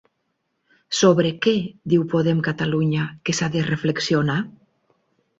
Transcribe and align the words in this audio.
Sobre 0.99 1.31
què 1.45 1.51
diu 1.93 2.05
Podem 2.13 2.41
Catalunya 2.47 3.03
que 3.29 3.35
s'ha 3.41 3.49
de 3.57 3.61
reflexionar? 3.69 4.39